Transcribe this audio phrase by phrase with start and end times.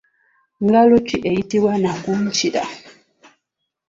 [0.63, 2.63] Ngalo ki eyitibwa nakukira?